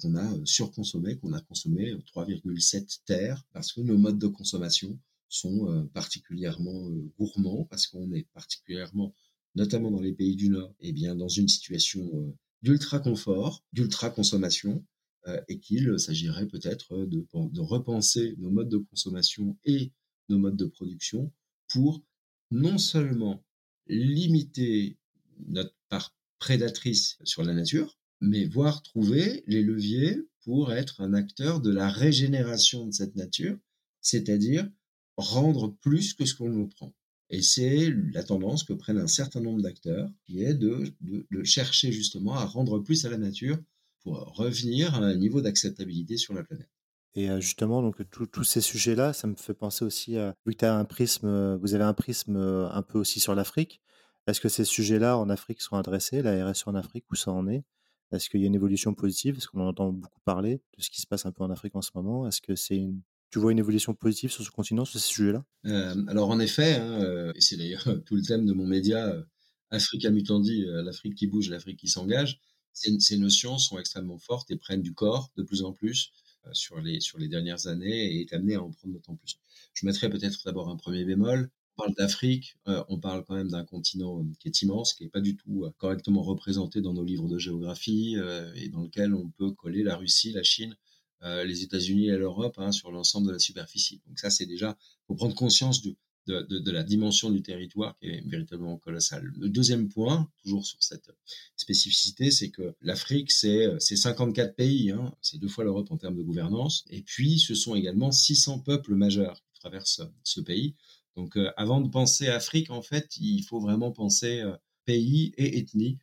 [0.00, 5.88] qu'on a surconsommé, qu'on a consommé 3,7 terres parce que nos modes de consommation sont
[5.92, 9.14] particulièrement gourmands, parce qu'on est particulièrement,
[9.54, 14.84] notamment dans les pays du Nord, eh bien dans une situation d'ultra confort, d'ultra consommation,
[15.26, 19.90] euh, et qu'il s'agirait peut-être de, de, repenser nos modes de consommation et
[20.28, 21.32] nos modes de production
[21.68, 22.04] pour
[22.50, 23.42] non seulement
[23.86, 24.98] limiter
[25.46, 31.62] notre part prédatrice sur la nature, mais voir trouver les leviers pour être un acteur
[31.62, 33.56] de la régénération de cette nature,
[34.02, 34.68] c'est-à-dire
[35.16, 36.94] rendre plus que ce qu'on nous prend.
[37.30, 40.94] Et c'est la tendance que prennent un certain nombre d'acteurs, qui est de,
[41.42, 43.58] chercher justement à rendre plus à la nature
[44.00, 46.68] pour revenir à un niveau d'acceptabilité sur la planète.
[47.16, 50.66] Et euh, justement, donc tous ces sujets-là, ça me fait penser aussi à, vu que
[50.66, 53.80] as un prisme, euh, vous avez un prisme euh, un peu aussi sur l'Afrique.
[54.26, 57.46] Est-ce que ces sujets-là en Afrique sont adressés, la RSE en Afrique, où ça en
[57.46, 57.64] est?
[58.12, 59.36] Est-ce qu'il y a une évolution positive?
[59.36, 61.74] Est-ce qu'on en entend beaucoup parler de ce qui se passe un peu en Afrique
[61.76, 62.26] en ce moment?
[62.26, 63.00] Est-ce que c'est une
[63.34, 65.44] tu vois une évolution positive sur ce continent, sur ces sujets-là?
[65.66, 69.08] Euh, Alors en effet, hein, euh, et c'est d'ailleurs tout le thème de mon média,
[69.08, 69.24] euh,
[69.72, 72.40] Africa Mutandi, l'Afrique qui bouge, l'Afrique qui s'engage,
[72.72, 76.12] ces, notions sont extrêmement fortes et prennent du corps de plus en plus
[76.52, 79.40] sur, les, sur les dernières années et est amené à en prendre d'autant plus.
[79.72, 81.50] Je mettrai peut-être d'abord un premier bémol.
[81.76, 85.20] On parle d'Afrique, on parle quand même d'un continent qui est immense, qui n'est pas
[85.20, 88.16] du tout correctement représenté dans nos livres de géographie
[88.54, 90.76] et dans lequel on peut coller la Russie, la Chine
[91.24, 94.02] les États-Unis et l'Europe hein, sur l'ensemble de la superficie.
[94.06, 98.22] Donc ça, c'est déjà, faut prendre conscience de, de, la dimension du territoire qui est
[98.26, 99.30] véritablement colossale.
[99.36, 101.10] Le deuxième point, toujours sur cette
[101.56, 106.22] spécificité, c'est que l'Afrique, c'est 54 pays, hein, c'est deux fois l'Europe en termes de
[106.22, 110.74] gouvernance, et puis ce sont également 600 peuples majeurs qui traversent ce pays.
[111.16, 115.58] Donc euh, avant de penser Afrique, en fait, il faut vraiment penser euh, pays et
[115.58, 115.98] ethnie,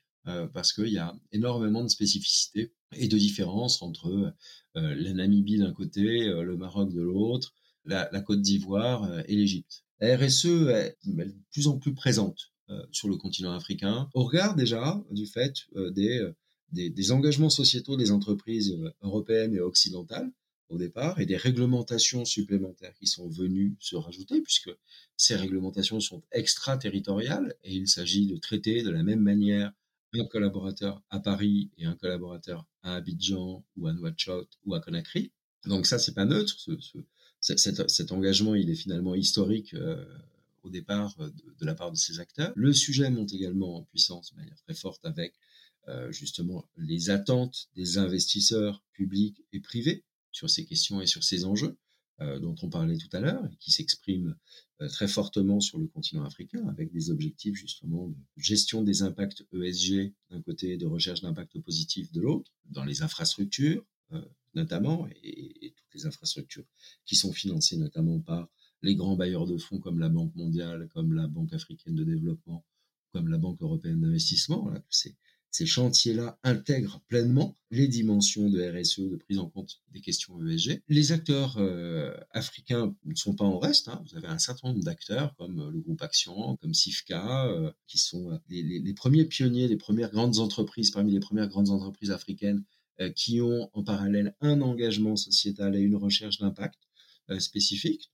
[0.53, 4.33] parce qu'il y a énormément de spécificités et de différences entre
[4.77, 7.53] euh, la Namibie d'un côté, euh, le Maroc de l'autre,
[7.85, 9.83] la, Côte d'Ivoire euh, et l'Égypte.
[9.99, 12.51] La RSE est de plus en plus présente
[12.91, 15.53] sur le continent africain, au regard déjà du fait
[15.91, 20.31] des, engagements sociétaux des entreprises européennes et occidentales
[20.69, 24.71] au départ et des réglementations supplémentaires qui sont venues se rajouter puisque
[25.17, 29.73] ces réglementations sont extraterritoriales et il s'agit de traiter de la même manière
[30.19, 35.31] un collaborateur à Paris et un collaborateur à Abidjan ou à Nouakchott ou à Conakry.
[35.65, 36.55] Donc ça, c'est pas neutre.
[37.39, 40.03] cet, engagement, il est finalement historique euh,
[40.63, 42.51] au départ euh, de, la part de ces acteurs.
[42.55, 45.33] Le sujet monte également en puissance de manière très forte avec
[45.87, 51.45] euh, justement les attentes des investisseurs publics et privés sur ces questions et sur ces
[51.45, 51.77] enjeux
[52.39, 54.35] dont on parlait tout à l'heure et qui s'expriment
[54.87, 60.13] très fortement sur le continent africain avec des objectifs justement de gestion des impacts ESG
[60.29, 64.21] d'un côté, de recherche d'impact positif de l'autre, dans les infrastructures euh,
[64.53, 66.65] notamment et, toutes les infrastructures
[67.05, 68.49] qui sont financées notamment par
[68.81, 72.65] les grands bailleurs de fonds comme la Banque mondiale, comme la Banque africaine de développement,
[73.11, 74.71] comme la Banque européenne d'investissement.
[75.51, 80.81] Ces chantiers-là intègrent pleinement les dimensions de RSE, de prise en compte des questions ESG.
[80.87, 83.89] Les acteurs euh, africains ne sont pas en reste.
[83.89, 84.01] Hein.
[84.07, 87.97] Vous avez un certain nombre d'acteurs comme euh, le groupe Action, comme SIFCA, euh, qui
[87.97, 92.63] sont les, premiers pionniers, les premières grandes entreprises, parmi les premières grandes entreprises africaines
[93.15, 96.77] qui ont en parallèle un engagement sociétal et une recherche d'impact
[97.39, 98.11] spécifique.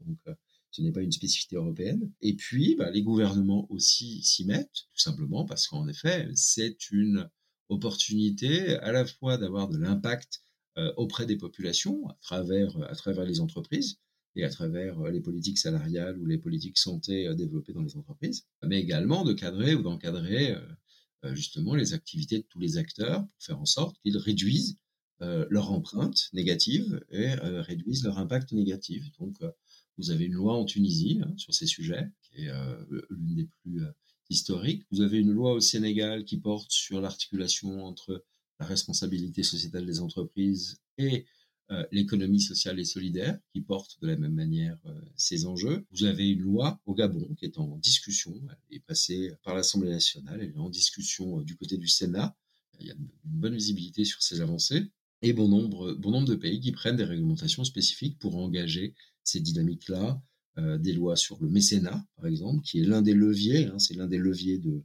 [0.71, 2.11] Ce n'est pas une spécificité européenne.
[2.21, 7.29] Et puis, bah, les gouvernements aussi s'y mettent, tout simplement parce qu'en effet, c'est une
[7.69, 10.41] opportunité à la fois d'avoir de l'impact
[10.77, 13.97] euh, auprès des populations à travers, les entreprises
[14.35, 17.97] et à travers euh, les politiques salariales ou les politiques santé euh, développées dans les
[17.97, 20.55] entreprises, mais également de cadrer ou d'encadrer
[21.33, 24.77] justement les activités de tous les acteurs pour faire en sorte qu'ils réduisent
[25.19, 29.03] leur empreinte négative et réduisent leur impact négatif.
[29.19, 29.35] Donc,
[29.97, 32.75] vous avez une loi en Tunisie hein, sur ces sujets, qui est euh,
[33.09, 33.91] l'une des plus euh,
[34.29, 34.83] historiques.
[34.91, 38.23] Vous avez une loi au Sénégal qui porte sur l'articulation entre
[38.59, 41.25] la responsabilité sociétale des entreprises et
[41.71, 44.77] euh, l'économie sociale et solidaire, qui porte de la même manière
[45.15, 45.85] ces enjeux.
[45.91, 48.33] Vous avez une loi au Gabon qui est en discussion,
[48.69, 52.35] elle est passée par l'Assemblée nationale, elle est en discussion du côté du Sénat.
[52.79, 54.91] Il y a une bonne visibilité sur ces avancées
[55.23, 58.93] et bon bon nombre de pays qui prennent des réglementations spécifiques pour engager
[59.27, 60.21] ces dynamiques-là,
[60.57, 63.93] euh, des lois sur le mécénat, par exemple, qui est l'un des leviers, hein, c'est
[63.93, 64.83] l'un des leviers de,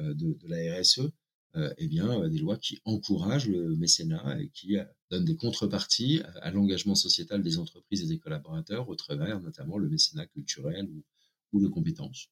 [0.00, 0.14] euh,
[0.46, 1.10] la RSE,
[1.56, 4.76] euh, eh bien, des lois qui encouragent le mécénat et qui
[5.10, 9.88] donnent des contreparties à, l'engagement sociétal des entreprises et des collaborateurs au travers notamment le
[9.88, 11.04] mécénat culturel ou,
[11.52, 12.28] ou de compétences.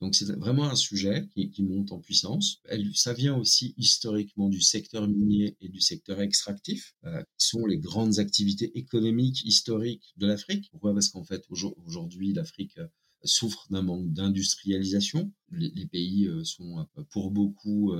[0.00, 2.60] Donc c'est vraiment un sujet qui, monte en puissance.
[2.94, 7.78] Ça vient aussi historiquement du secteur minier et du secteur extractif, euh, qui sont les
[7.78, 10.68] grandes activités économiques historiques de l'Afrique.
[10.70, 10.92] Pourquoi?
[10.92, 12.86] Parce qu'en fait aujourd'hui l'Afrique euh,
[13.24, 15.32] souffre d'un manque d'industrialisation.
[15.50, 17.94] Les, pays euh, sont pour beaucoup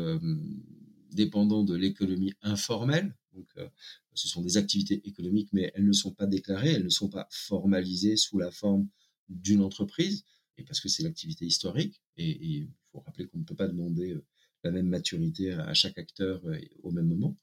[1.10, 3.16] dépendants de l'économie informelle.
[3.32, 3.48] Donc,
[4.14, 7.26] ce sont des activités économiques, mais elles ne sont pas déclarées, elles ne sont pas
[7.30, 8.88] formalisées sous la forme
[9.28, 10.24] d'une entreprise
[10.58, 12.00] et parce que c'est l'activité historique.
[12.16, 14.24] Et il faut rappeler qu'on ne peut pas demander euh,
[14.64, 17.36] la même maturité à chaque acteur euh, au même moment.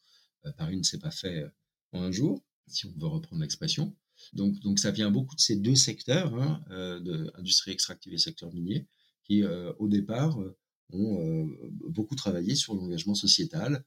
[0.45, 1.45] Euh, Paris ne s'est pas fait
[1.91, 3.95] en un jour, si on veut reprendre l'expression.
[4.33, 8.53] Donc, donc ça vient beaucoup de ces deux secteurs, hein, de industrie extractive et secteur
[8.53, 8.87] minier,
[9.23, 10.39] qui au départ
[10.91, 11.49] ont
[11.89, 13.83] beaucoup travaillé sur l'engagement sociétal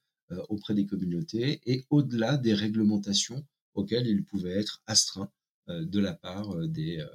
[0.49, 5.31] auprès des communautés et au-delà des réglementations auxquelles ils pouvaient être astreints
[5.69, 7.07] de la part des, euh,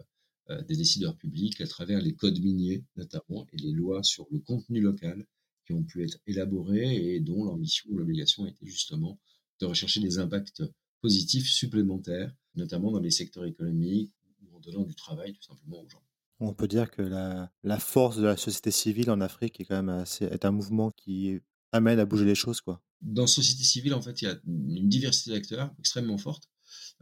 [0.68, 4.82] des décideurs publics à travers les codes miniers notamment et les lois sur le contenu
[4.82, 5.26] local
[5.66, 9.20] qui ont pu être élaborées et dont l'ambition ou l'obligation était justement
[9.60, 10.64] de rechercher des impacts
[11.02, 15.90] positifs supplémentaires, notamment dans les secteurs économiques ou en donnant du travail tout simplement aux
[15.90, 16.04] gens.
[16.40, 19.76] On peut dire que la, la force de la société civile en Afrique est quand
[19.76, 21.40] même assez, est un mouvement qui
[21.72, 22.62] amène à bouger les choses.
[22.62, 22.82] Quoi.
[23.02, 26.50] Dans la société civile, en fait, il y a une diversité d'acteurs extrêmement forte.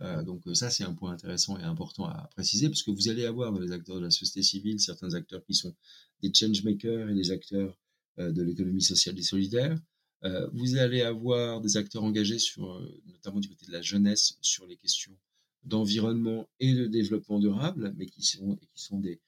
[0.02, 3.10] Euh, donc euh, ça, c'est un point intéressant et important à préciser, parce que vous
[3.10, 5.76] allez avoir dans les acteurs de la société civile certains acteurs qui sont
[6.22, 7.78] des changemakers et des acteurs
[8.20, 9.78] euh, de l'économie sociale et solidaire.
[10.54, 14.76] vous allez avoir des acteurs engagés, sur, notamment du côté de la jeunesse, sur les
[14.76, 15.16] questions
[15.64, 19.22] d'environnement et de développement durable, mais qui sont, qui sont des,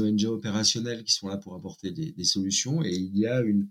[0.00, 2.82] ONG opérationnels qui sont là pour apporter des, solutions.
[2.84, 3.68] Et il y a une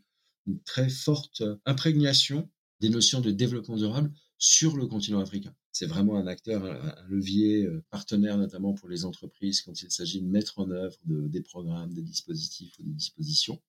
[0.64, 2.50] très forte imprégnation
[2.80, 7.66] des notions de développement durable sur le continent africain c'est vraiment un acteur, un, levier
[7.66, 11.94] euh, partenaire notamment pour les entreprises quand il s'agit de mettre en œuvre des programmes,
[11.94, 13.62] des dispositifs ou des dispositions.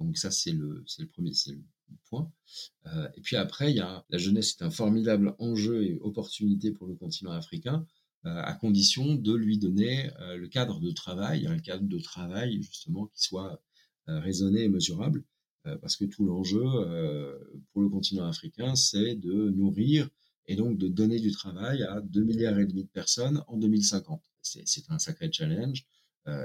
[0.00, 1.30] Donc ça, c'est le, premier
[2.10, 2.32] point.
[2.86, 6.72] Euh, et puis après, il y a, la jeunesse est un formidable enjeu et opportunité
[6.72, 7.86] pour le continent africain,
[8.24, 13.06] euh, à condition de lui donner le cadre de travail, un cadre de travail justement
[13.06, 13.62] qui soit
[14.08, 15.22] raisonnée et mesurable,
[15.80, 16.64] parce que tout l'enjeu
[17.72, 20.08] pour le continent africain, c'est de nourrir
[20.48, 24.22] et donc de donner du travail à 2 milliards et demi de personnes en 2050.
[24.42, 25.84] C'est un sacré challenge.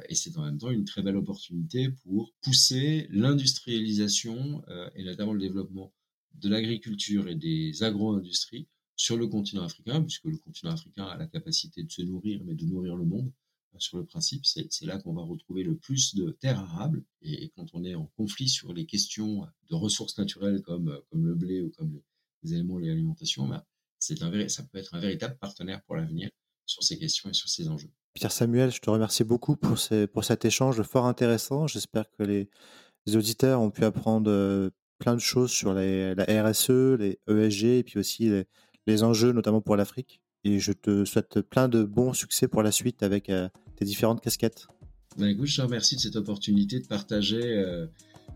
[0.10, 4.64] et c'est en même temps une très belle opportunité pour pousser l'industrialisation
[4.96, 5.94] et notamment le développement
[6.36, 11.26] de l'agriculture et des agro-industries sur le continent africain, puisque le continent africain a la
[11.26, 13.32] capacité de se nourrir, mais de nourrir le monde.
[13.80, 17.04] Sur le principe, c'est là qu'on va retrouver le plus de terres arables.
[17.22, 21.36] Et, quand on est en conflit sur les questions de ressources naturelles comme, comme le
[21.36, 22.00] blé ou comme
[22.44, 23.66] les, éléments de l'alimentation, bah,
[24.22, 26.30] un, ça peut être un véritable partenaire pour l'avenir
[26.66, 27.90] sur ces questions et sur ces enjeux.
[28.14, 31.68] Pierre Samuel, je te remercie beaucoup pour, ces, pour cet échange fort intéressant.
[31.68, 32.50] J'espère que les,
[33.06, 37.84] les, auditeurs ont pu apprendre euh, plein de choses sur la RSE, les ESG et
[37.84, 38.30] puis aussi
[38.88, 40.22] les, enjeux, notamment pour l'Afrique.
[40.44, 44.22] Et je te souhaite plein de bons succès pour la suite avec euh, tes différentes
[44.22, 44.68] casquettes.
[45.18, 47.86] Ben écoute, je te remercie de cette opportunité de partager euh,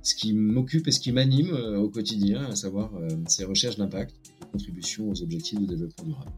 [0.05, 2.91] ce qui m'occupe et ce qui m'anime euh, au quotidien, à savoir
[3.27, 6.31] ces recherches d'impact et de contribution aux objectifs de développement durable.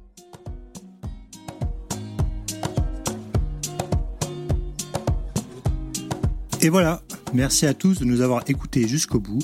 [6.62, 7.04] Et voilà,
[7.34, 9.40] merci à tous de nous avoir écoutés jusqu'au bout.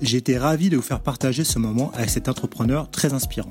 [0.00, 3.50] J'ai été ravi de vous faire partager ce moment avec cet entrepreneur très inspirant.